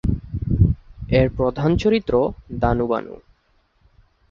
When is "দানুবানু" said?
2.59-3.15